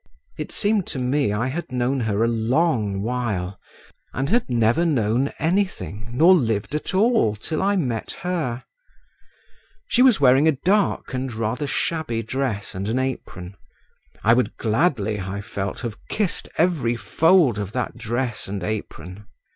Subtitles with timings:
[0.35, 3.59] It seemed to me I had known her a long while
[4.15, 8.63] and had never known anything nor lived at all till I met her….
[9.85, 13.55] She was wearing a dark and rather shabby dress and an apron;
[14.23, 19.27] I would gladly, I felt, have kissed every fold of that dress and apron.